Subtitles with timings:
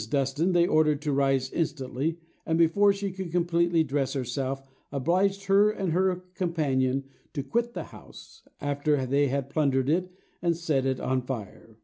[0.09, 5.69] Dustan they ordered to rise instantly; and before she could completely dress herself, obliged her
[5.69, 10.11] and her companion to quit the house, after they had plundered it
[10.41, 11.77] and set it on fire.